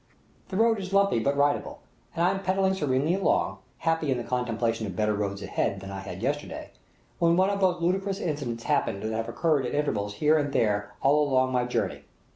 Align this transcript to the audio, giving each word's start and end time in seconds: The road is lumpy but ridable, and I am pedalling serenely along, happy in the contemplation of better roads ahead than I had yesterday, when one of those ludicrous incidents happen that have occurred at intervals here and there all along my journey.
The 0.49 0.57
road 0.57 0.79
is 0.79 0.93
lumpy 0.93 1.19
but 1.19 1.37
ridable, 1.37 1.77
and 2.15 2.25
I 2.25 2.31
am 2.31 2.41
pedalling 2.41 2.73
serenely 2.73 3.13
along, 3.13 3.59
happy 3.77 4.09
in 4.09 4.17
the 4.17 4.23
contemplation 4.23 4.87
of 4.87 4.95
better 4.95 5.13
roads 5.13 5.43
ahead 5.43 5.79
than 5.79 5.91
I 5.91 5.99
had 5.99 6.23
yesterday, 6.23 6.71
when 7.19 7.37
one 7.37 7.51
of 7.51 7.59
those 7.61 7.79
ludicrous 7.83 8.19
incidents 8.19 8.63
happen 8.63 8.99
that 9.01 9.15
have 9.15 9.29
occurred 9.29 9.63
at 9.67 9.75
intervals 9.75 10.15
here 10.15 10.39
and 10.39 10.51
there 10.53 10.95
all 11.03 11.29
along 11.29 11.51
my 11.51 11.65
journey. 11.65 12.01